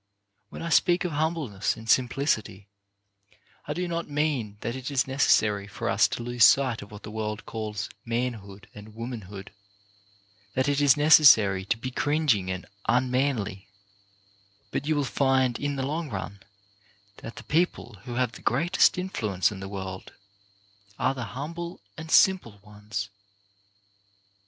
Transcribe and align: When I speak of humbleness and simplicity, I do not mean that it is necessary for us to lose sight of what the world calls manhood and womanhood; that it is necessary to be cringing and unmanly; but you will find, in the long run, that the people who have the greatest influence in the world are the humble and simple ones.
When 0.49 0.63
I 0.63 0.69
speak 0.69 1.05
of 1.05 1.11
humbleness 1.11 1.77
and 1.77 1.87
simplicity, 1.87 2.67
I 3.67 3.73
do 3.75 3.87
not 3.87 4.09
mean 4.09 4.57
that 4.61 4.75
it 4.75 4.89
is 4.89 5.05
necessary 5.05 5.67
for 5.67 5.87
us 5.87 6.07
to 6.07 6.23
lose 6.23 6.43
sight 6.43 6.81
of 6.81 6.89
what 6.91 7.03
the 7.03 7.11
world 7.11 7.45
calls 7.45 7.87
manhood 8.03 8.67
and 8.73 8.95
womanhood; 8.95 9.51
that 10.55 10.67
it 10.67 10.81
is 10.81 10.97
necessary 10.97 11.65
to 11.65 11.77
be 11.77 11.91
cringing 11.91 12.49
and 12.49 12.65
unmanly; 12.89 13.67
but 14.71 14.87
you 14.87 14.95
will 14.95 15.03
find, 15.03 15.59
in 15.59 15.75
the 15.75 15.85
long 15.85 16.09
run, 16.09 16.39
that 17.17 17.35
the 17.35 17.43
people 17.43 17.97
who 18.05 18.15
have 18.15 18.31
the 18.31 18.41
greatest 18.41 18.97
influence 18.97 19.51
in 19.51 19.59
the 19.59 19.69
world 19.69 20.13
are 20.97 21.13
the 21.13 21.25
humble 21.25 21.79
and 21.95 22.09
simple 22.09 22.57
ones. 22.63 23.09